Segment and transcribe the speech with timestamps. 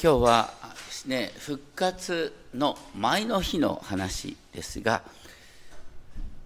[0.00, 5.02] 今日はですね復活の前の日の話ですが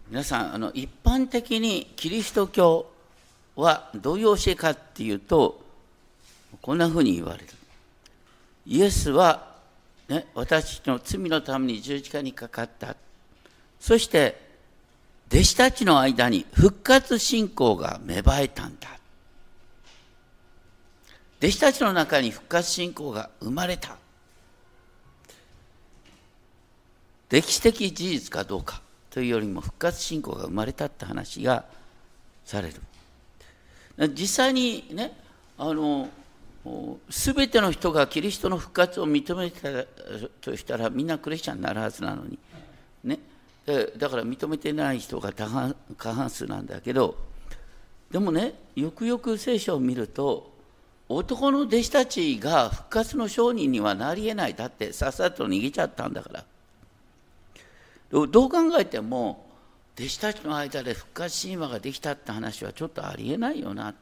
[0.08, 2.87] 皆さんあの一般的にキリスト教
[3.54, 5.61] はどういう教えかっていうと
[6.62, 7.46] こんなふうに言われる。
[8.67, 9.53] イエスは、
[10.09, 12.96] ね、私の罪のために十字架にかかった。
[13.80, 14.41] そして
[15.29, 18.89] 弟子たちの間に復活信仰が芽生えたんだ。
[21.43, 23.96] 弟子たちの中に復活信仰が生まれた。
[27.30, 28.80] 歴史的事実かどうか
[29.11, 31.64] というよりも復活信仰が生まれたって話が
[32.44, 32.75] される。
[34.11, 35.19] 実際にね
[35.58, 36.08] あの
[37.08, 39.84] 全ての人がキリストの復活を認めた
[40.41, 42.39] としたらみんなクリスチャンになるはずなのに。
[43.03, 43.19] ね。
[43.98, 47.17] だから認めてない人が過半数なんだけど。
[48.12, 50.52] でもねよくよく聖書を見ると
[51.14, 54.55] 男の弟子たちが復活の商人にはなりえない。
[54.55, 56.44] だってさっさと逃げちゃったんだから。
[58.11, 59.47] どう考えても
[59.98, 63.95] 弟子たちの間で復活神話ができたって話はちょっとありえないよなっ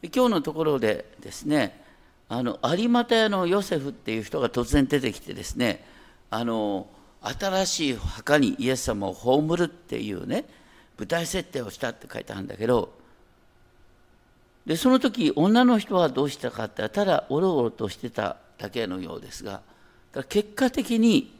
[0.00, 0.08] て。
[0.12, 1.82] 今日のところでですね
[2.28, 5.84] あの有股屋のヨセフっていう人が突然出てきてですね
[6.30, 6.86] あの
[7.22, 10.44] 新しい墓にイエス様を葬るっていうね
[10.98, 12.92] 舞台設定をしたって書いてあるんだけど
[14.66, 19.60] でその時女の人はどうしたかってただおろおろとしてただけのようですが
[20.28, 21.34] 結果的に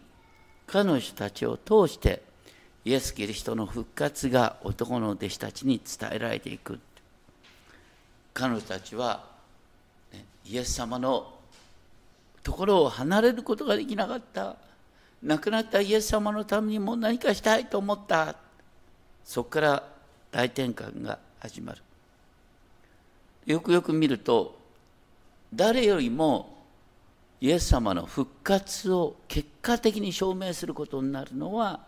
[0.67, 2.23] 彼女たちを通して
[2.85, 6.79] イエス・キリストの復活が男の弟子たちに伝えられていく。
[8.35, 9.25] 彼女たちは、
[10.13, 11.33] ね、イエス様の
[12.43, 14.57] ところを離れることができなかった。
[15.23, 18.37] 亡くなったイエス様のためにも何かしたいと思った。
[19.25, 19.83] そこから
[20.31, 21.84] 大転換が始まる。
[23.47, 24.59] よくよく見ると
[25.55, 26.55] 誰よりも
[27.41, 31.81] イエス様の復活を結果的に証明することになるのは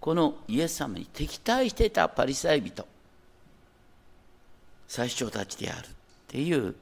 [0.00, 2.86] このイエス様に敵対していたパリサイ人
[4.86, 5.90] 最初たちであるっ
[6.28, 6.74] ていう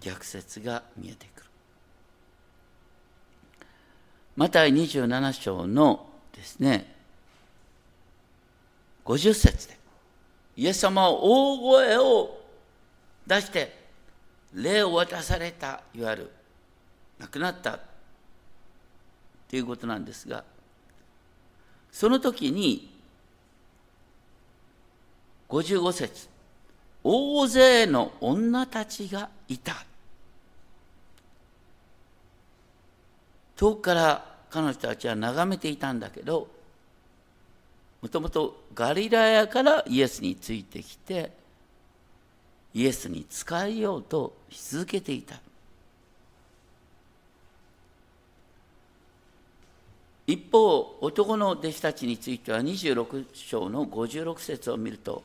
[0.00, 1.46] 逆説が見えてくる。
[4.36, 6.92] マタイ27章のですね
[9.04, 9.78] 50節で
[10.56, 12.43] イエス様は大声を
[13.26, 13.84] 出して
[14.52, 16.30] 霊を渡されたいわゆる
[17.18, 17.78] 亡くなった
[19.48, 20.44] ということなんですが
[21.90, 22.92] その時に
[25.48, 26.28] 55節
[27.02, 29.84] 大勢の女たちがいた。
[33.56, 36.48] 遠くから彼女たちは眺めていたんだけど
[38.02, 41.30] もともとガリラヤからイエスについてきて
[42.74, 45.36] イエスに仕えようとし続けていた。
[50.26, 55.22] 一方男の弟子たちについては26章の56節を見ると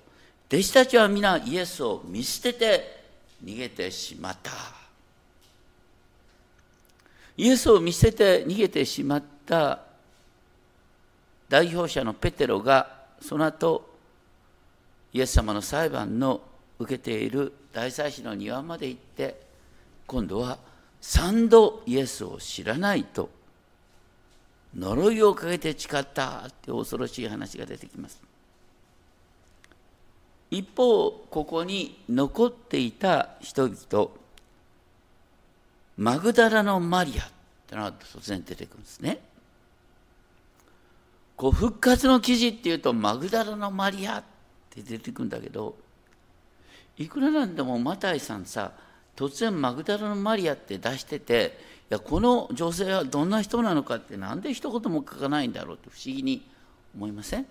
[0.49, 2.99] 弟子たちは皆イエスを見捨てて
[3.43, 4.51] 逃げてしまった。
[7.37, 9.79] イエスを見捨てて逃げてしまった
[11.47, 13.89] 代表者のペテロがその後
[15.13, 16.41] イエス様の裁判の
[16.79, 19.39] 受けている大祭司の庭まで行って
[20.07, 20.57] 今度は
[21.01, 23.29] 三度イエスを知らないと
[24.75, 28.21] 呪いをかけて誓ったって恐ろしい話が出てきます。
[30.51, 34.09] 一方ここに残っていた人々
[35.97, 37.27] マグダラのマリアっ
[37.67, 39.19] てのが突然出てくるんですね。
[41.35, 44.23] こう復活の記事っていうとマグダラのマリアっ
[44.69, 45.75] て出てくるんだけど
[46.99, 48.73] いくらなんでもマタイさんさ
[49.15, 51.57] 突然マグダラのマリアって出してて
[51.89, 56.47] いやこの女性はどんな人なのかって何で一言も書かないんだろうって不思議に
[56.95, 57.45] 思いません？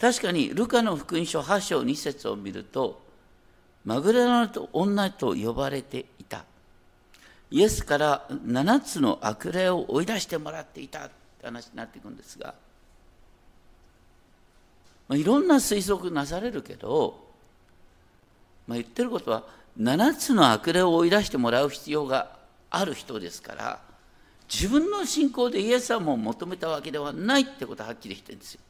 [0.00, 3.00] 確かにルカの福音書8章2節を見ると
[3.84, 6.44] マグダラの女と呼ばれていた。
[7.50, 11.10] イエスから7つの悪霊を追い出してもらっていたっ
[11.40, 12.54] て話になっていくんですが
[15.08, 17.18] まあ、いろんな推測なされるけど、
[18.66, 19.44] まあ、言ってることは
[19.80, 22.36] 7つの悪霊を追い出してもらう必要が
[22.70, 23.80] ある人ですから
[24.52, 28.60] 自分の信仰でイエス様を求めたわけではないってことははっきりしてるんですよ。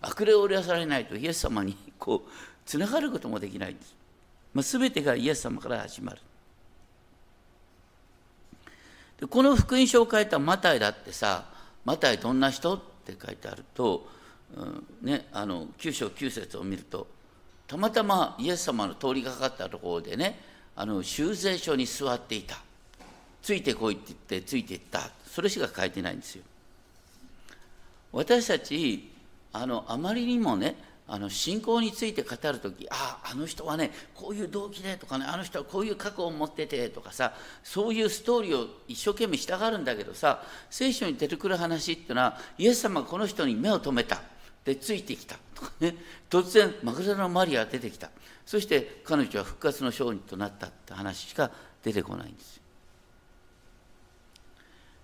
[0.00, 2.30] 悪霊を追い出されないとイエス様にこう
[2.66, 3.94] つながることもできないんです。
[4.52, 6.18] まあ、全てがイエス様から始まる。
[9.20, 11.46] でこの福音書を書いたマタイだってさ
[11.84, 14.06] マタイどんな人って書いてあると
[15.02, 17.06] ね、あの9章9節を見ると
[17.66, 20.40] たまたまイエス様の通りかかったところでね
[20.74, 22.56] あの修税所に座っていた。
[23.42, 25.10] ついてこいって言ってついていった。
[25.26, 26.42] それしか書いてないんですよ。
[28.12, 29.10] 私たち
[29.52, 44.20] あのあまりにもねあの信仰について語る時あああの人はねこういう動機でとかねあの人はこういう過去を持っててとかさそういうストーリーを一生懸命したがるんだけどさ聖書に出てくる話っていうのはイエス様がこの人に目を留めた。
[44.64, 45.36] でついてきた。
[45.54, 45.94] とかね。
[46.30, 48.10] 突然マグダラのマリア出てきた。
[48.44, 51.50] そして彼女は復活の商人となったって話しか
[51.82, 52.62] 出てこないんですよ。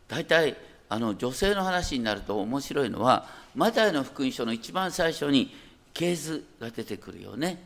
[0.09, 0.57] 大体
[0.89, 5.55] あの女性の話になると面白いのはマタイの福音書の一番最初に
[5.93, 7.63] 系図が出てくるよね。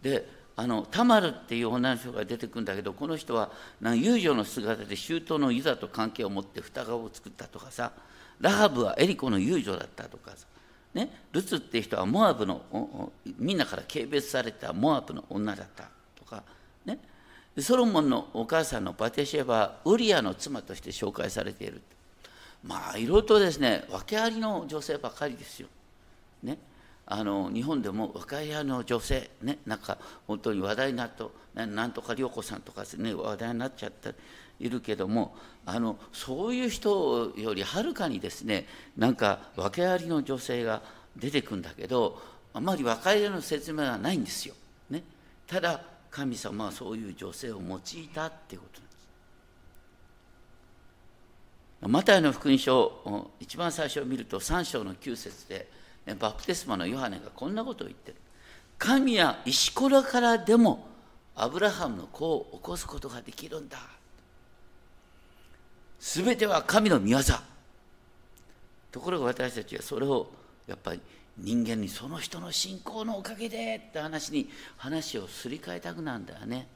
[0.00, 3.50] であのタマルっていう女の人が出てくるんだけどこの人は
[3.82, 7.92] 遊女の姿で周到のユダと関係を持って双子を作ったとかさ。
[8.40, 10.46] ラハブはエリコの遊女だったとかさ、
[10.96, 16.42] ね、ルツっていう人はモアブのみんなから軽蔑されたモアブの女だったとか、
[16.86, 16.98] ね、
[17.58, 21.82] ソロモンのお母さんのバテシェバウリアの妻として紹介されている。
[22.64, 25.68] まあいろいろとですね訳ありの女性ばかりですよ。
[26.42, 26.56] ね、
[27.04, 34.14] あの日本でも若いの女性ねなんか本当に話題になっとなんとか涼子さんとかね話題になっちゃって
[34.58, 38.66] いるけどもあのそういう人よりはるかにですね
[38.96, 40.82] なんか訳ありの女性が
[41.16, 42.20] 出てくんだけど
[42.52, 44.54] あまり若いの説明はないんですよ。
[44.88, 45.02] ね、
[45.46, 47.80] ただ神様はそういう女性を用い
[48.14, 48.96] たっていうことなんで
[51.82, 51.88] す。
[51.88, 55.68] マタイの福音書一番最初を見ると3章の9節で
[56.18, 58.16] バプテスマのヨハネがこんなことを言ってる。
[58.78, 60.88] 神は石ころからでも
[61.34, 63.76] アブラハムの子を起こすことができるんだ。
[65.98, 67.20] すべては神の御業。
[68.92, 70.30] ところが私たちはそれを
[70.66, 71.00] やっぱり
[71.38, 74.48] 人間にその人の信仰のおかげでって話に
[74.78, 76.66] 話をすり替えたくなんだよね。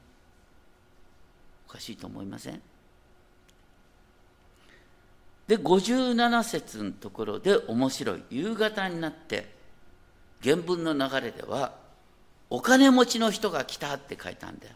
[1.68, 2.60] おかしいと思いません？
[5.46, 9.48] で57節のところで面白い夕方になって
[10.42, 11.74] 原文の流れでは
[12.50, 14.74] お金持ちの人が来たって書いたんだよ。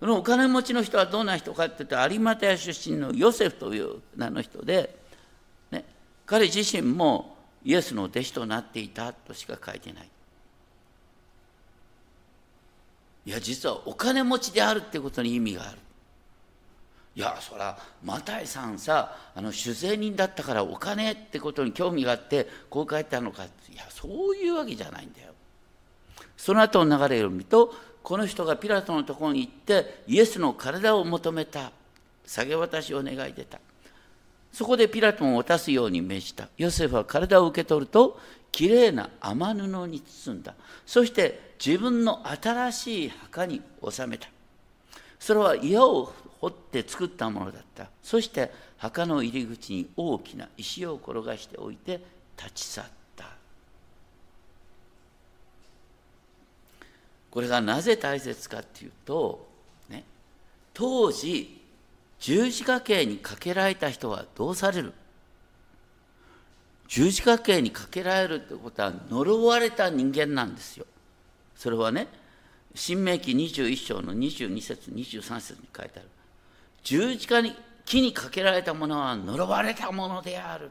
[0.00, 4.94] そのお金持ちの人はどんな人かって言って有馬屋出身のヨセフという名の人で、
[5.70, 5.84] ね、
[6.26, 10.08] 彼自身もイエスの弟子となっていたとしか書いてない。
[13.26, 15.78] いや実はお金持ちであるってことに意味がある。
[17.16, 23.46] いやそらマタイさんさあの酒税人だったからお金ってことに興味があってこう書いてあるのかい
[23.76, 25.32] やそういうわけじゃないんだよ
[26.36, 27.72] その後の流れを見ると
[28.04, 31.72] この人がピラトのところに行ってイエスの体を求めた。
[32.26, 33.58] 下げ渡しを願い出た。
[34.52, 36.48] そこでピラトンを渡すように命じた。
[36.58, 38.20] ヨセフは体を受け取ると
[38.52, 40.54] きれいな雨布に包んだ。
[40.86, 44.28] そして自分の新しい墓に収めた。
[45.18, 47.88] それは岩を掘って作ったものだった。
[48.02, 52.02] そして墓の入り口に大きな石を転がしておいて
[52.36, 53.03] 立ち去った。
[57.34, 59.44] これがなぜ大切かっていうと、
[59.90, 60.04] ね、
[60.72, 61.60] 当時
[62.20, 64.92] 十字架刑にかけられた人はどうされる？
[66.86, 70.86] 十字架刑にかけられるってことは呪われた人間なんですよ。
[71.56, 72.06] それはね
[72.72, 76.08] 新明記21章の22節23節に書いてある。
[76.84, 77.52] 十字架に
[77.84, 80.70] 木にかけられたものは呪われたものである。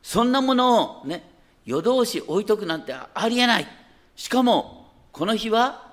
[0.00, 1.28] そんなものをね
[1.66, 3.66] 夜通し置いとくなんてありえない。
[4.14, 4.78] しかも
[5.10, 5.87] この日は、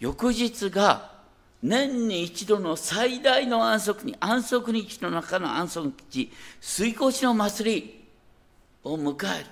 [0.00, 1.10] 翌日が
[1.62, 8.04] 年に一度の最大の安息に安息日の中の安息日水越しの祭り
[8.84, 9.46] を迎える。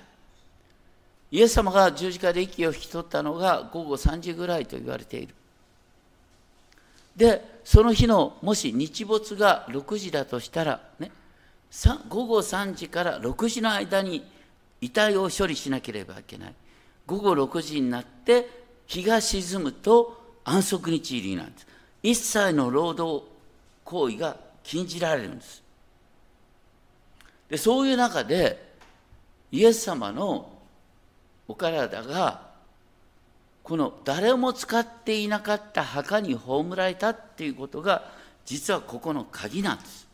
[1.29, 5.35] イエス様が十字架で息を引き取ったのが午後3時ぐらいと言われている。
[7.17, 11.11] でその日のもし日没が6時だとしたらね
[12.07, 14.23] 午後3時から6時の間に
[14.79, 16.53] 遺体を処理しなければいけない。
[17.05, 18.49] 午後6時になって
[18.85, 21.67] 日が沈むと安息日入りなんです。
[22.01, 23.25] 一切の労働
[23.83, 25.61] 行為が禁じられるんです。
[27.49, 28.73] でそういう中で
[29.51, 30.49] イエス様の
[31.49, 32.47] お体が
[33.61, 38.09] この誰も使っていなかった墓に葬られたっていうことが
[38.45, 40.07] 実はここの鍵なんです。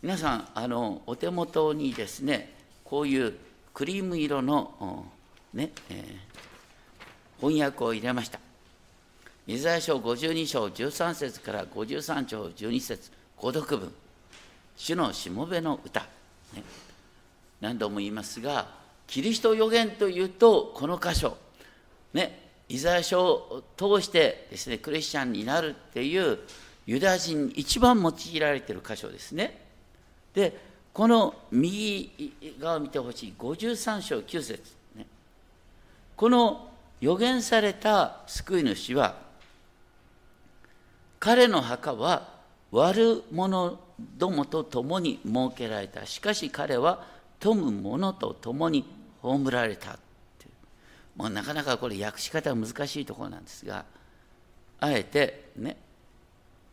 [0.00, 2.52] 皆さんあのお手元にですね
[2.84, 3.34] こういう
[3.74, 5.06] クリーム色の、
[5.52, 6.27] ねえ、
[7.40, 8.40] 翻訳を入れました。
[9.46, 13.92] イザヤ書52章13節から53章12節購読文。
[14.76, 16.00] 主のしもべの歌、
[16.54, 16.62] ね、
[17.60, 18.68] 何度も言いますが
[19.06, 21.36] キリスト予言というとこの箇所。
[22.12, 22.46] ね。
[22.68, 26.38] イザヤ書を通してですねクリスチャンになるっていう
[26.84, 29.58] ユダヤ人に一番用いられている箇所ですね。
[30.34, 33.34] でこの右側を見てほしい。
[33.38, 34.60] 53章9節、
[34.96, 35.06] ね、
[36.16, 36.67] この
[37.00, 39.16] 予言された救い主は
[41.20, 42.28] 彼の墓は
[42.70, 43.78] 悪者
[44.16, 46.06] どもと共に設けられた。
[46.06, 47.04] しかし彼は
[47.40, 48.84] 富む者と共に
[49.22, 49.98] 葬られたっ
[50.38, 50.46] て
[51.16, 53.84] もうなかなかこれ訳し方は難しいところなんですが
[54.80, 55.76] あえてね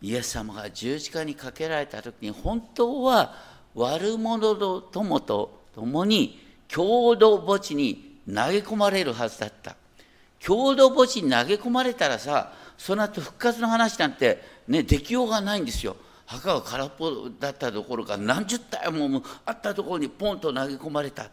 [0.01, 3.35] イエス様が十字架にかけられた時に本当は
[3.73, 9.75] 悪者と友と共に共同墓地に投げ込まれるはずだった。
[10.45, 15.95] 共同墓地に投げ込まれたらさその後復活の話なんてねできようがないんですよ。
[16.27, 21.29] 墓が空っぽだったところか何十体もあったところにポンと投げ込まれた。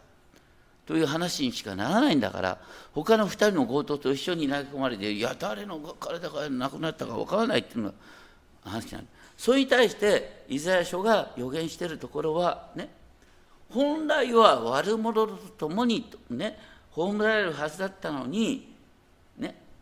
[0.85, 2.57] という話にしかならないんだから
[2.91, 7.95] 他の2人の強盗と一緒に投げ込まれていや誰の体がなくなったかわからないっていうのが
[8.65, 12.89] 話なんそれに対してイザヤ書が予言してるところはね
[13.69, 16.59] 本来は悪者と共にね
[16.91, 18.72] 葬られるはずだったのに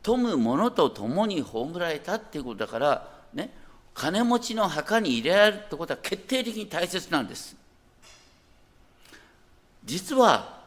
[0.04, 3.54] 富む者と共に葬られたっていうことだからね
[3.94, 7.56] 金持ちの墓に入れられるってことは決定的に大切なんです
[9.86, 10.62] 実は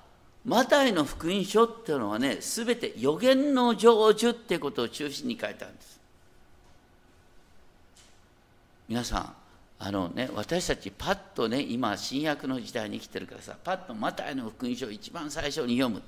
[0.44, 6.00] マタイの福音書っていうのはね、すべて予言の成就っていうことを中心に書いてあるんです。
[8.86, 9.34] 皆さん、
[9.78, 16.02] あのね、私たちパッとね、今、新約の時代に生きてるからさ、パッとマタイの福音書を一番最初に読む。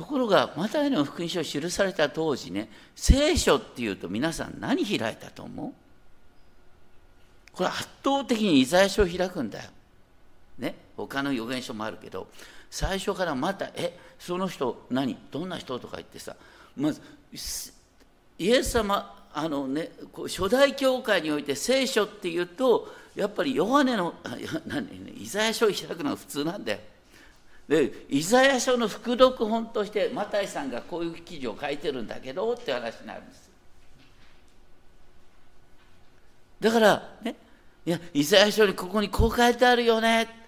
[0.00, 5.72] ところが、マタイの福音書を記された当時ね、聖書っていうと皆さん何開いたと思う？
[7.52, 9.68] これ圧倒的にイザヤ書を開くんだよ。
[10.58, 12.28] ね、他の預言書もあるけど
[12.70, 15.18] 最初からまた「えその人何？
[15.30, 16.34] どんな人?」とか言ってさ
[16.78, 17.02] まず
[18.38, 24.14] イエス様あのね、初代教会において聖書っていうとやっぱりヨハネの
[24.66, 26.78] 何、ね、イザヤ書を開くのが普通なんだよ。
[27.70, 33.50] でイザヤ書の副読本としてマタイさんがこういう記事を書いてるんだけどって話になるんです
[36.60, 37.34] だからね
[37.86, 40.40] いやイザヤ書にここにこう書いてあるよね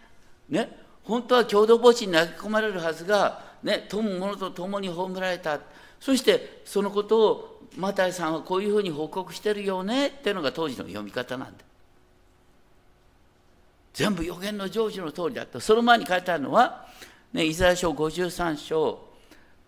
[0.52, 0.68] ね、
[1.04, 5.60] 本当は共同墓地に投げ込まれるはずが、ね、富む者と共に葬られた。
[5.98, 11.64] そしてそのことをマタイさんはこういうふうに報告してるよねっていうのが当時の読み方なんだ。
[13.94, 15.58] 全部予言の成就の通りだと。
[15.58, 16.86] その前に書いてあるのは、
[17.32, 19.00] ね、イザヤ書53章、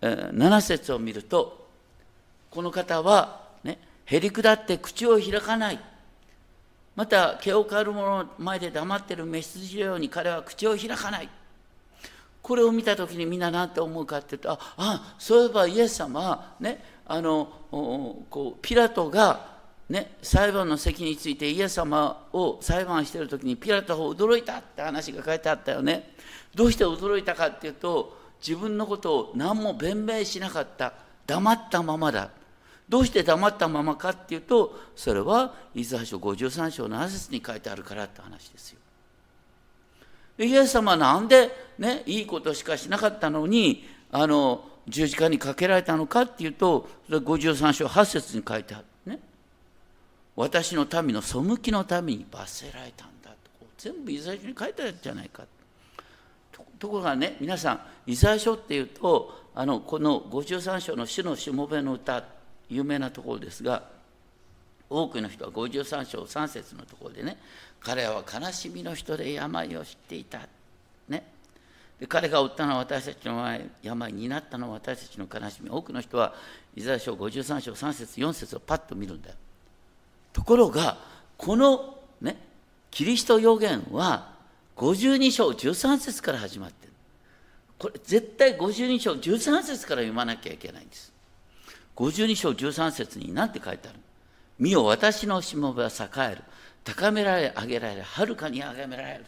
[0.01, 1.67] えー、7節を見ると、
[2.49, 5.79] この方は、ね、へりくだって口を開かない。
[6.95, 11.29] また毛を刈る者の前で黙ってる雌羊のように彼は口を開かない
[12.41, 19.54] これを見た時にみんな何て思うかっていうとああそういえばイエス様はねあのこうピラトが
[19.89, 26.15] ね、裁判の席についてイエス様を裁判している時にピラトは驚いたって話が書いてあったよね。
[26.55, 30.93] どうして驚いたかっていうと自分のことを何も弁明しなかった
[31.27, 32.31] 黙ったままだ。
[32.89, 38.79] どうして黙ったままかっていうとそれはイザヤ書53章の7節に書いてあるからって話ですよ。
[40.39, 48.85] イエス様はなんでねいいことしかしなかったのにあの十字架にかけられたのかっていうとそれ53章8節に書いてある。
[50.35, 53.37] 私の民の背きのために罰せられたんだと。
[53.77, 55.43] 全部イザヤ書に書いてあるじゃないか。
[56.79, 62.23] ところがね皆さんイザヤ書っていうとあのこの53章の主のしもべの歌
[62.69, 63.83] 有名なところですが
[64.89, 67.37] 多くの人は53章3節のところでね
[67.79, 70.41] 彼は悲しみの人で病を知っていた、
[71.07, 71.23] ね、
[71.99, 75.69] で彼が負ったのは私たちの病になったのは私たちの悲しみ。
[75.69, 76.33] 多くの人は
[76.75, 79.35] イザヤ書53章3節4節をパッと見るんだよ。
[80.35, 80.97] ところが
[81.37, 82.35] このね
[82.91, 84.33] キリスト予言は
[84.75, 86.93] 52章13節から始まってる。
[87.79, 91.13] これ絶対52章13節から読まなきゃいけないんです。
[91.95, 93.99] 52章13節に何て書いてある
[94.59, 96.43] 見よ私のしもべは栄える。
[96.83, 99.25] 高められ上げられはるかに上げられる。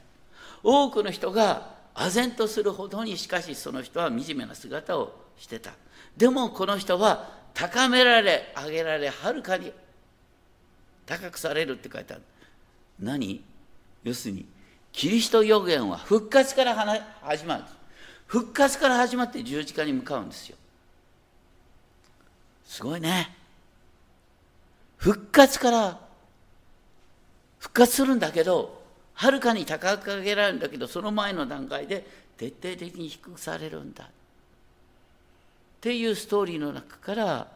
[0.62, 5.72] 多くの人が唖然とするほどにしかしその人は惨めな姿をしてた。
[6.18, 9.72] でもこの人は高められ上げられはるかに
[11.08, 12.22] 高くされるって書いてある
[13.00, 13.44] 何？
[14.04, 14.46] 要するに
[14.92, 16.76] キリスト予言は復活から
[17.22, 17.64] 始まる
[18.28, 20.58] 復活から始まって十字架に向かうんですよ
[22.66, 23.34] すごいね。
[24.98, 26.00] 復活から
[27.60, 28.84] 復活するんだけど、
[29.14, 34.04] はるかに高く上げられるんだけど、その前の段階で徹底的に低くされるんだ。
[34.04, 34.08] っ
[35.78, 37.48] っていうストーリーの中から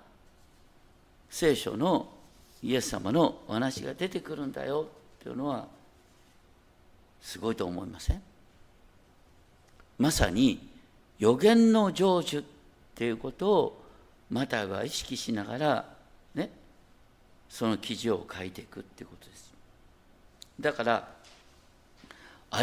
[1.29, 2.08] 聖書の
[2.63, 4.88] イエス様のお話が出てくるんだよ
[5.20, 5.68] っていうのは
[7.22, 8.22] すごいと思いません？
[9.98, 10.68] まさに
[11.20, 12.46] 予言の成就っ
[12.96, 13.82] ていうことを
[14.30, 15.86] マタイは意識しながら
[16.36, 16.50] ね
[17.50, 19.53] その記事を書いていくっていうことです。
[20.60, 21.08] だから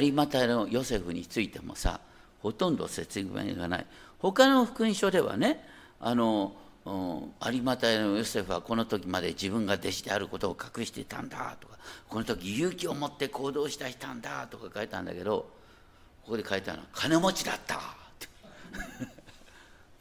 [0.00, 2.00] 有馬隊のヨセフについてもさ
[2.42, 3.86] ほとんど説明がない。
[4.18, 5.64] 他の福音書ではね
[6.00, 6.52] あの
[6.88, 11.76] 有馬隊のヨセフはこの時まで自分が弟子であることを隠していたんだとか
[12.08, 15.50] この時勇気を持って行動したしたんだとか書いたんだけど
[16.24, 17.80] ここで書いたのは金持ちだった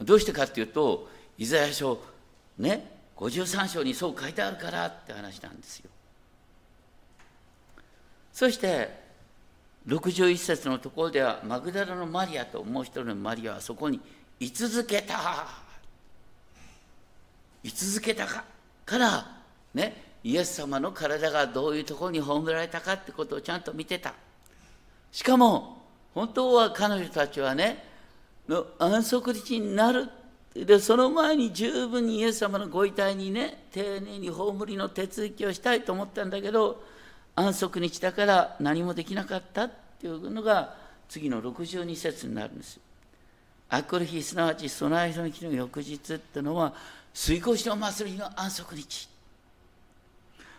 [0.02, 2.00] どうしてかっていうとイザヤ書
[2.56, 5.90] ね53章にそう書いてあるからって話なんですよ。
[8.32, 9.08] そして
[9.88, 14.00] 61節のところではマグダラのマリアともう一人のマリアはそこに
[14.38, 15.67] 居続けた。
[17.62, 18.44] 居続けたか
[18.86, 19.36] から
[19.74, 24.14] ねイエス様の体がどういうところに葬られたかってことをちゃんと見てた。
[25.12, 25.82] しかも
[26.14, 27.84] 本当は彼女たちはね
[28.48, 30.08] の安息日になる。
[30.54, 36.82] でその前に十分にイエス様のご遺体にね丁寧に葬りの手続きをしたいと思ったんだけど
[37.36, 40.74] 安息日だから何もできなかったっていうのが
[41.08, 42.80] 次の62節になるんです
[43.68, 46.74] あくる日すなわち備えの日の翌日っていうのは
[47.12, 49.08] 水越の祭りの安息日。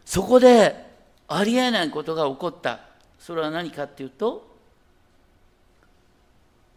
[0.05, 0.89] そこで
[1.27, 2.79] ありえないことが起こった。
[3.19, 4.49] それは何かっていうと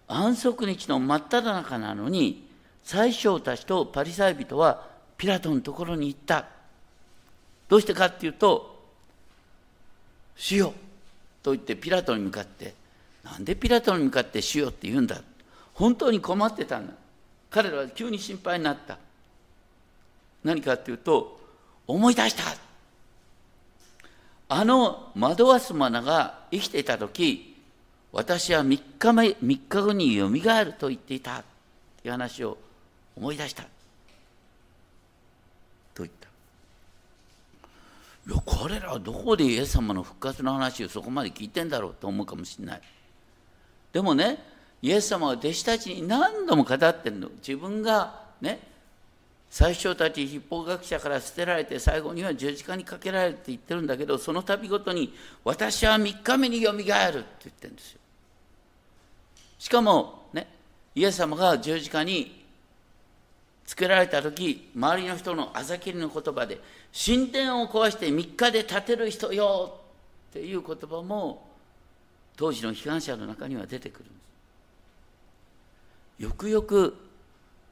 [0.08, 2.46] 安息日の真っ只中なのに
[2.84, 4.86] 宰相たちとパリサイ人は
[5.16, 6.46] ピラトのところに行った。
[7.68, 8.82] どうしてかっていうと
[10.36, 10.74] 「主よ」
[11.42, 12.74] と言ってピラトに向かって
[13.22, 15.22] なんでピラトに向かって「主よ」って言うんだ。
[15.72, 16.92] 本当に困ってたんだ。
[17.48, 18.98] 彼らは急に心配になった。
[20.44, 21.40] 何かっていうと
[21.86, 22.42] 思い出した。
[24.48, 27.56] あの惑わすマナが生きていた時
[28.12, 31.42] 私は3日目3日後によみがえると言っていた。
[32.02, 32.58] という話を
[33.16, 33.62] 思い出した。
[33.62, 33.68] と
[35.98, 36.28] 言った。
[38.30, 42.82] いや彼らはどこでイエス様の復活の話をそこまで聞いてんだろうと思うかもしれない。
[43.92, 44.44] でもね
[44.82, 47.28] イエス様は弟子たちに何度も語ってるの。
[47.38, 48.71] 自分がね
[49.52, 55.12] 最初たち立法学者から捨てられて最後には十字架にかけられるって言ってるんだけどその度ごとに
[55.44, 58.00] 私は3日目によみがえるって言ってるんですよ。
[59.58, 60.48] しかもね
[60.94, 62.46] イエス様が十字架に
[63.66, 66.58] つけられた時周りの人のあざきりの言葉で
[67.06, 69.80] 神殿を壊して3日で建てる人よ
[70.30, 71.46] っていう言葉も
[72.38, 74.14] 当時の批判者の中には出てくるんで
[76.20, 76.22] す。
[76.22, 76.96] よくよく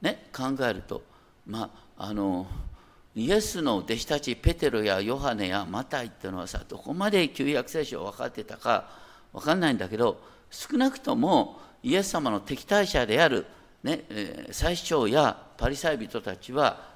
[0.02, 1.08] ね考えると
[1.50, 2.46] まああの
[3.14, 8.88] イエスの弟子たちペテロやヨハネやマタイっていうのはさどこまで旧約聖書を分かってたか
[9.32, 13.46] 分かんないんだけど少なくともイエス様の敵対者である
[13.82, 16.88] ね、えー、最長やパリサイ人たちは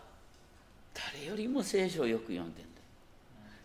[0.95, 2.71] 誰よりも聖書をよく読んでんだ。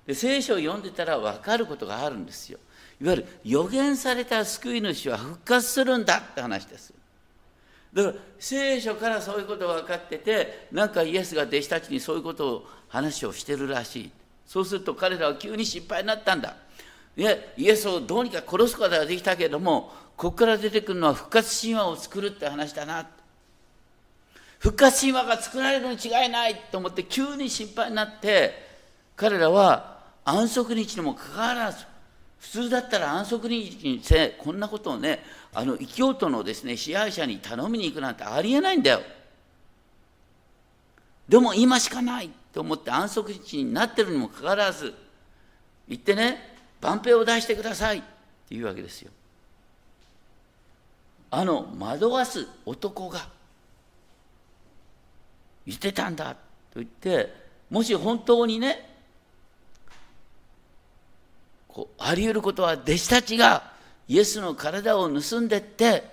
[0.08, 2.58] で聖書を読んでたら分かることがあるんですよ。
[3.02, 6.93] いわゆる予言された救い主は復活するんだって話です
[7.93, 14.12] だから聖書からそういうことが分かっててなんかイエスが弟子たちにそういうことを話をしてるらしい。
[14.45, 16.56] そうすると彼らは急に心配になったんだ。
[17.15, 23.08] いやイエスをどうにか殺すことができたけれどもここから出てくるのは復活神話を作るって話だな。
[24.60, 28.67] 復活神話が作られるに違いないと思って急に心配になって
[29.15, 31.86] 彼らは安息日にもかかわらず
[32.39, 35.23] 普通だったら安息日にせこんなことをね
[35.54, 39.02] あの異教徒のですね支配者に頼みに行くなんてありえないんだよ。
[41.28, 44.94] でも今しかないと思って安息日になってるにもかかわらず
[45.88, 48.02] 行ってね万兵を出してくださいっ
[48.48, 49.12] ていうわけですよ。
[51.32, 53.28] あの惑わす男が
[55.66, 56.40] 言ってたんだと
[56.76, 57.32] 言って
[57.70, 58.90] もし本当にね
[61.68, 63.72] こうあり得ることは弟子たちが
[64.10, 66.04] イエスの体を盗んでって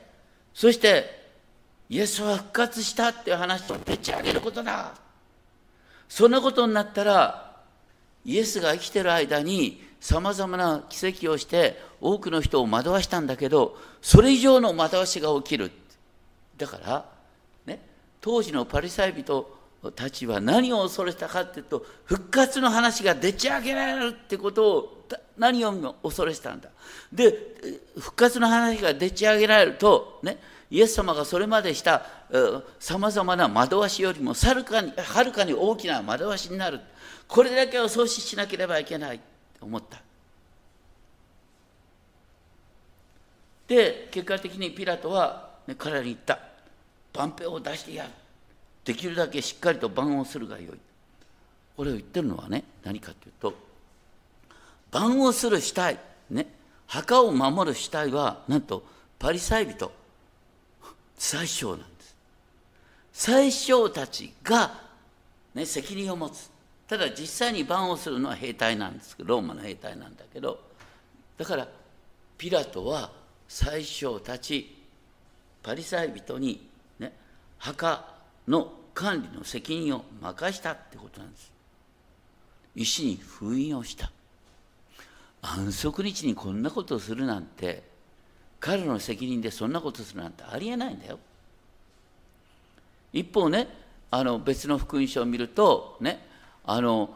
[0.52, 1.24] そして
[1.88, 4.94] イエスは復活したっていう話をでち上げることだ。
[6.08, 7.56] そんなことになったら
[8.24, 15.70] イエスが生きてる間にさまざまな奇跡をして多くの人を惑わしたんだけどそれ以上の惑わしが起きる。
[16.58, 17.06] だから
[17.64, 17.80] ね
[18.20, 19.56] 当時のパリサイ人
[19.94, 24.96] たちは何を恐れたかっていうと復活の話がでち上げられるってことを
[25.38, 26.70] 何を恐れしたんだ。
[27.12, 27.34] で
[27.98, 30.38] 復活の話がでち上げられるとね
[30.70, 32.04] イエス様がそれまでした
[32.78, 36.80] さまざまな惑わしよりもはるかにはるかに大きな惑わしになる。
[37.28, 39.20] これだけを阻止しなければいけない
[39.58, 40.00] と思った。
[43.68, 46.38] で結果的にピラトは、ね、彼らに言った。
[47.14, 48.10] 万兵を出してやる。
[48.84, 50.78] できるだけしっかりと番をするがよい。
[51.76, 53.65] これを言ってるのはね何かというと
[54.90, 55.98] 番をする死体
[56.30, 56.46] ね。
[56.86, 58.84] 墓を守る死体はなんと
[59.18, 59.90] パリサイ人。
[61.18, 62.16] 最小なんです。
[63.12, 64.80] 最小たちが、
[65.54, 66.50] ね、責任を持つ。
[66.86, 70.60] ただ実際に番をするのは兵隊なんですけどローマの兵隊なんだけど
[71.36, 71.66] だから
[72.38, 73.10] ピラトは
[73.48, 74.76] 最小たち
[75.62, 76.68] パリサイ人に、
[77.00, 77.12] ね、
[77.58, 78.14] 墓
[78.46, 81.52] の管理の責任を任したってことなんです。
[82.76, 84.10] 石に封印をした。
[85.42, 87.82] 安息日にこんなことをするなんて
[88.60, 91.18] 彼の責任でそんなことするなんてありえないんだよ。
[93.12, 93.68] 一方ね
[94.10, 96.26] あの別の福音書を見るとね
[96.64, 97.10] あの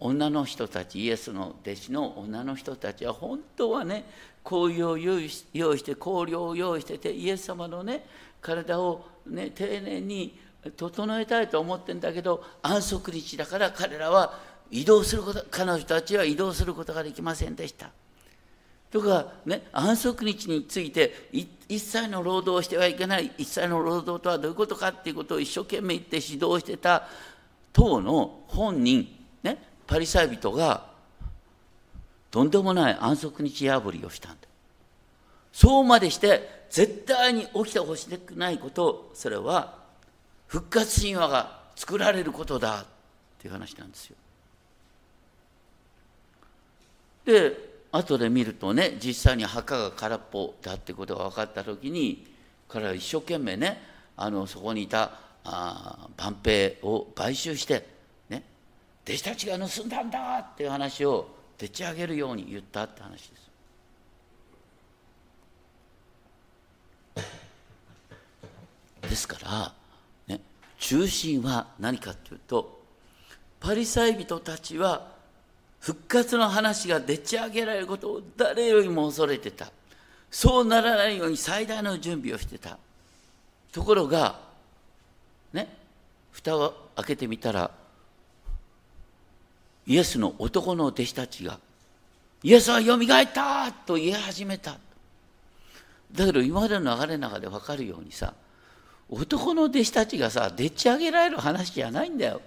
[0.00, 4.04] 女の人たちイエスの弟子の女の人たちは本当はね
[4.44, 5.44] 香油を用意し
[5.84, 8.04] て香料を用意しててイエス様のね
[8.40, 10.38] 体をね丁寧に
[10.76, 14.38] 整えたいと思ってんだけど安息日だから彼らは
[14.70, 17.90] 移動すること彼女たちは移動することができませんでした。
[18.90, 21.28] とかね安息日について
[21.68, 27.06] 一切の労働をしてはいけない一切の労働とはどういうことかっていうことを一生懸命言って指導してた
[27.72, 29.08] 党の本人
[29.42, 30.90] ねパリサイ人が
[32.30, 34.38] とんでもない安息日破りをしたんだ
[35.52, 39.78] そうまでして絶対に起きてほしくないことそれは
[40.46, 42.84] 復活神話が作られることだっ
[43.38, 44.16] ていう話なんですよ
[47.30, 52.26] で後で見るとね実際に墓が空っぽだってことが分かった時に
[52.68, 53.82] 彼は一生懸命ね
[54.16, 55.12] あのそこにいた
[55.44, 57.86] あ万平を買収して
[58.28, 58.42] ね
[59.04, 63.50] 弟子たちが盗んだんだっていう話をでっち上げるように言ったって話です。
[69.02, 69.72] ですから、
[70.28, 70.40] ね、
[70.78, 72.80] 中心は何かというと
[73.58, 75.19] パリサイ人たちは
[75.80, 79.72] 復活の話がでっち上げられることを誰よりも恐れてた。
[80.30, 82.78] そうならないように最大の準備をしてた。
[83.72, 84.38] ところが
[85.52, 85.68] ね
[86.32, 87.70] 蓋を開けてみたら
[89.86, 91.58] イエスの男の弟子たちが
[92.42, 94.76] イエスはよみがえったと言い始めた。
[96.12, 98.34] だけど今までの流れの中で分かるようにさ
[99.08, 102.42] 男の弟子たちがさでっち上げられる話じゃないんだよ。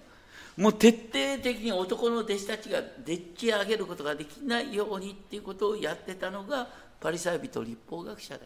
[0.58, 6.68] もう徹底的に男の弟子たちがでっち上げることができないようにっていうことをやってたのが
[7.00, 8.42] パリサイ人立法学者だ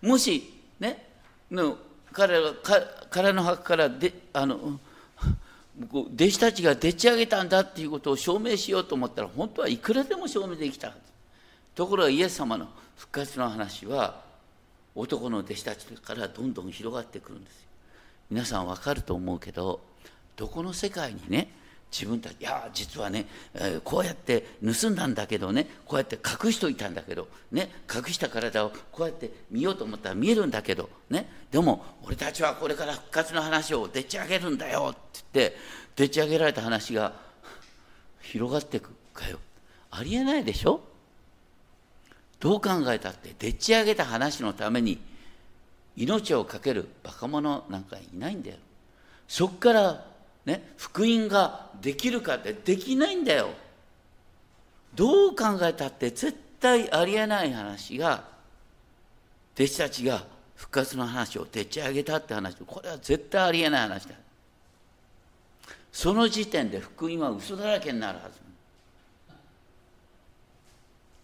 [0.00, 1.06] もしね
[1.50, 1.76] の
[2.12, 2.52] 彼ら
[3.10, 4.78] 彼の墓からであの
[5.90, 11.00] 弟子たちがでっち上げたんだっていうことを証明しようと思ったら本当はいくらでも証明できたはず。
[11.74, 14.22] ところがイエス様の復活の話は
[14.94, 17.68] 男の弟子たちからどんどん広がってくるんですよ。
[18.30, 19.80] 皆さん分かると思うけど
[20.38, 21.48] どこの世界にね
[21.90, 34.98] 自分たちいや実はね、えー、こうやって盗んだんだけどねこうやって隠しといたんだけどね隠した体をこうやって見ようと思ったら見えるんだけどねでも俺たちはこれから復活の話をでっち上げるんだよって
[35.34, 35.56] 言って
[35.96, 37.14] でっち上げられた話が
[38.20, 39.38] 広がってくかよ。
[39.90, 40.82] ありえないでしょ？
[42.38, 44.98] どう考えたってでっち上げた話のために
[45.96, 48.56] 命を懸けるバカ者なんかいないんだよ。
[49.26, 50.04] そっから
[50.48, 53.50] ね、福音ができるかってできないんだよ。
[54.94, 58.24] どう考えたって絶対ありえない話が
[59.54, 60.24] 弟子たちが
[60.56, 64.14] 復活の話をでっち上げたって話これは絶対ありえない話だ。
[65.92, 68.40] その時点で福音は嘘だらけになるはず。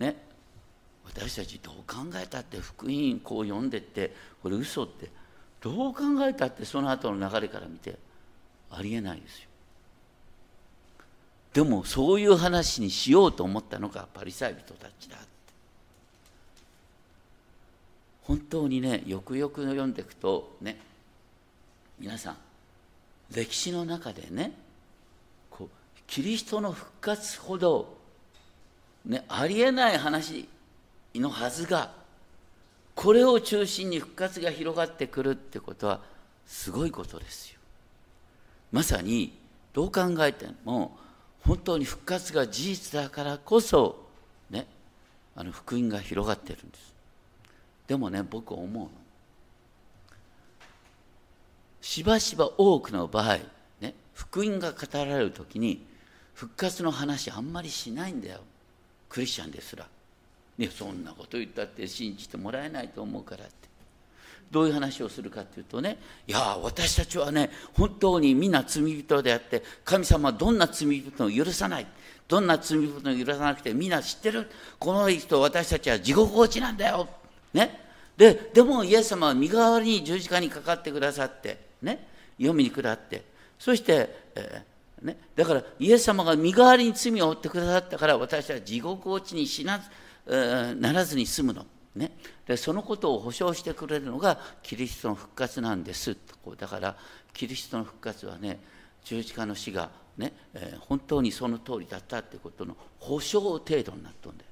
[0.05, 0.17] ね
[1.07, 5.09] 私たちどう考えたって福音こう読んでってこれ嘘って
[5.63, 7.97] どう考えたってその後の流れから見て
[8.71, 9.49] ありえないですよ
[11.53, 15.27] でもそういう話にしようと思ったのがパリサイ人たちだって
[18.25, 20.79] 本当にねよくよく読んでいくとね
[22.01, 22.37] 皆さん
[23.33, 24.53] 歴史の中でね
[25.49, 25.69] こう
[26.07, 27.97] キリストの復活ほど、
[29.07, 30.49] ね、ありえない話
[31.15, 31.93] のはずが
[32.95, 36.01] これを中心に復活が広がってくるってことは
[36.47, 37.54] すごいことですよ。
[38.75, 39.33] まさに
[39.73, 40.99] どう考えても
[41.47, 44.05] 本当に復活が事実だからこそ、
[44.51, 44.67] ね、
[45.37, 46.93] あの福音が広がってるんです。
[47.87, 48.91] でもね僕思うの。
[51.83, 53.39] しばしば多くの場合、
[53.81, 55.87] ね、福音が語られる時に
[56.35, 58.41] 復活の話あんまりしないんだよ。
[59.09, 59.87] クリスチャンですら、
[60.59, 63.55] ね、そんなこと言ったって信じてもらえないと思うからって。
[64.51, 71.87] どういう話をするかっていうとねいや私たちはね本当に皆罪人であって神様はどんな罪人も許さない。
[72.27, 74.51] どんな罪人も許さなくてみんな知ってる。
[74.79, 77.09] この人私たちは地獄落ちなんだよ。
[77.53, 77.81] ね。
[78.17, 82.07] ででもイエス様は身代わりに十字架にかかってくださってね。
[82.39, 83.25] 読みに下って。
[83.59, 89.81] そして、えーね、だからイエス様が身代わりに罪を負ってくださったから私は地獄落ちにしな,、
[90.77, 92.11] ならずに済むの、ね、
[92.47, 96.17] でそのことを保証してくれるのがキリストの復活なんです。
[96.59, 96.97] だから
[97.33, 98.59] キリストの復活はね
[99.05, 104.51] 十字架の死がね、えー、本当にその通りだったってことの保証程度になっとんだよ。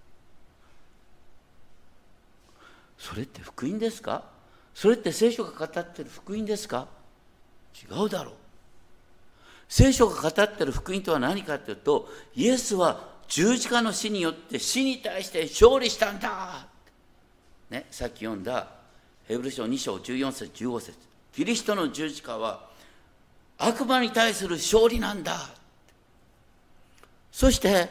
[2.97, 4.25] それって福音ですか？
[4.73, 6.87] それって聖書が語ってる福音ですか？
[7.75, 8.35] 違うだろう。
[9.69, 16.67] 聖書が語ってる福音とは何かというとイエスは十字架の死によって死に対して勝利したんだ、
[17.73, 18.69] ね、さっき読んだ
[19.27, 20.99] ヘブル書2章14節15節
[21.33, 22.69] キリストの十字架は
[23.57, 25.49] 悪魔に対する勝利なんだ
[27.33, 27.89] そして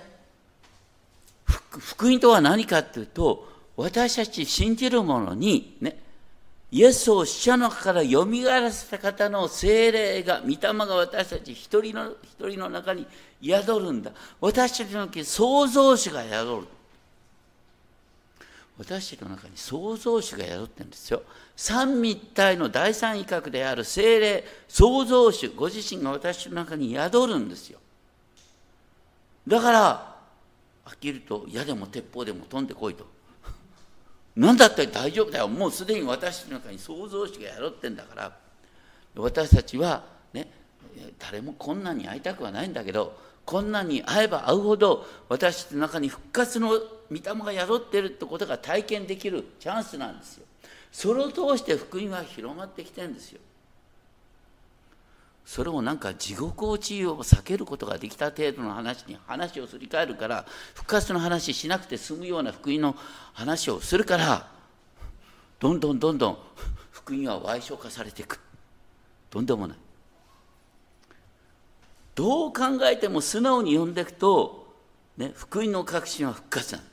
[1.46, 5.98] 福音とは何かというと私たち信じる者にね
[6.70, 13.06] イエスを死者の中からよみがえらせた方の精霊が、御霊が私たち一人の一人の中に
[13.44, 14.12] 宿るんだ。
[14.40, 16.68] 私たちの創造主が宿る。
[18.82, 21.22] 私たちの中に創造主が宿ってるんですよ。
[21.56, 27.80] 三位一体の第三威嚇である精霊、創造主、ご自身が私の中に宿るんですよ。
[29.48, 30.16] だから、
[30.86, 33.06] 飽きると矢でも鉄砲でも飛んでこいと。
[34.36, 38.32] 何だって大丈夫だよもうすでに私の中に創造主がやろってんだから
[39.16, 40.48] 私たちはね
[41.20, 50.46] 誰も困難に会いたくはないんだけど困難に会えば会うほど私たちの中に復活の御霊が宿ってるってことが体験できるチャンスなんですよ。
[50.92, 53.40] それを通して福音は広まってきてるんですよ。
[55.46, 62.96] それをなんか地獄落ちを避けることができた程度の話に話をすり替えるから復活の話しなくて済むような福音の
[63.34, 64.48] 話をするから
[65.60, 66.38] どんどんどんどん
[66.92, 68.40] 福音は歪償化されていく。
[69.30, 69.78] とんでもない。
[72.16, 74.68] どう考えても素直に読んでいくと、
[75.18, 76.92] ね、福音の確信は復活なんです。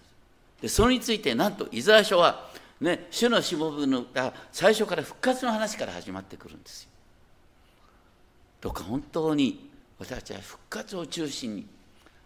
[0.63, 2.49] でそれについてなんとイザヤ書は、
[2.81, 6.91] ね、主のしもぶのが最初から復活の話から始まってくるんですよ。
[8.61, 11.67] どうか本当に私たちは復活を中心に、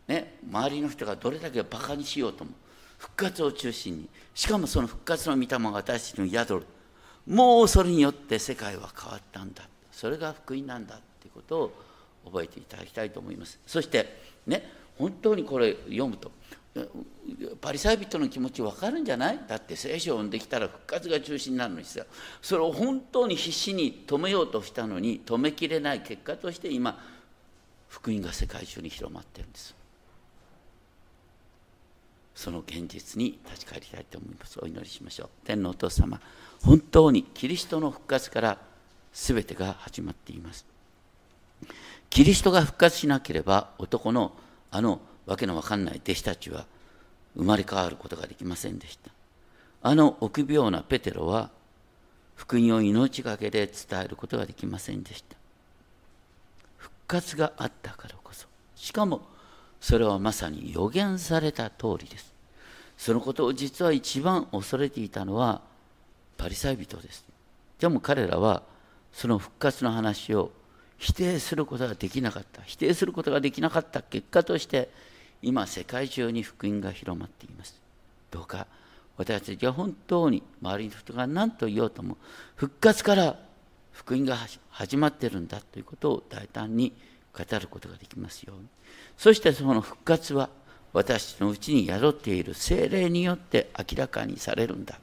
[0.09, 2.52] ね、周りの人がどれだけバカにしようとも
[2.96, 6.66] 復活を中心にしかもその復活の御霊が私たちに宿る。
[7.26, 9.62] もうそれによって世界は変わったんだ。
[9.92, 11.72] それが福音なんだっていうことを
[12.24, 13.58] 覚えていただきたいと思います。
[13.66, 14.06] そして
[14.46, 16.30] ね本当にこれ読むと
[17.61, 19.40] パリサイ人の気持ち分かるんじゃない？
[19.46, 22.06] だって聖書を読んできたら復活が中心になるのにさ。
[22.40, 26.98] それを本当に必死に止めようとしたのに止めきれない結果として今
[27.88, 29.74] 福音が世界中に広まってるんです。
[32.35, 34.58] その現実に立ち返りたいと思います。
[34.62, 35.28] お祈りしましょう。
[35.44, 36.18] 天皇お父様
[36.62, 38.58] 本当にキリストの復活から
[39.12, 40.64] 全てが始まっています。
[42.12, 44.33] キリストが復活しなければ男の
[44.70, 46.66] あのわけのわかんない弟子たちは
[47.35, 49.11] 生まれ変わることができませんでした。
[49.83, 51.48] あの臆病なペテロは
[52.37, 55.37] 福音を命がけで伝えることができませんでした。
[56.77, 58.46] 復活があったからこそ。
[58.77, 59.22] しかも
[59.81, 62.35] それはまさに予言された通りです。
[62.98, 65.62] そのことを実は一番恐れていたのは
[66.37, 67.25] パリサイ人です。
[67.79, 68.64] でも彼らは
[69.14, 70.53] その復活の話を
[71.03, 72.62] 否定することができなかった。
[72.62, 74.88] 否定することができなかった結果として
[75.43, 77.75] 今世界中に福音が広まっています。
[78.31, 78.69] どうか
[79.17, 82.17] 私たちは本当に周りの人が何と言おうとも
[82.55, 83.37] 復活から
[83.91, 84.38] 福音が
[84.71, 86.93] 始まってるんだということを大胆に
[87.37, 88.69] 語ることができますように。
[89.19, 90.51] そしてその復活は
[90.93, 95.01] 私のうちに宿っている精霊によって明らかにされるんだ。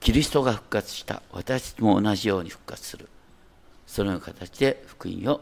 [0.00, 1.20] キリストが復活した。
[1.32, 3.06] 私も同じように復活する。
[3.90, 5.40] そのような形で福音を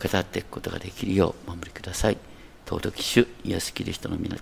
[0.00, 2.18] 語っていくことができるようお守りください。
[2.64, 4.36] 尊き主イエス・キリストの皆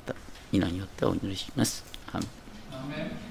[0.68, 1.82] によってお祈りします。
[2.12, 3.28] アメ